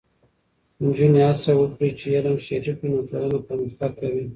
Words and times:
نجونې 0.83 1.21
هڅه 1.29 1.51
وکړي 1.57 1.89
چې 1.99 2.05
علم 2.17 2.35
شریک 2.45 2.75
کړي، 2.79 2.87
نو 2.91 2.99
ټولنه 3.09 3.37
پرمختګ 3.47 3.91
کوي. 3.99 4.25